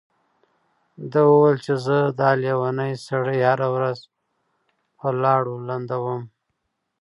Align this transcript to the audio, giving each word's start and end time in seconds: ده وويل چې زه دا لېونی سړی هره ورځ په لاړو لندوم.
ده 1.11 1.19
وويل 1.31 1.57
چې 1.65 1.73
زه 1.85 1.97
دا 2.19 2.29
لېونی 2.41 2.91
سړی 3.07 3.39
هره 3.49 3.67
ورځ 3.75 3.99
په 4.99 5.07
لاړو 5.23 5.55
لندوم. 5.69 6.21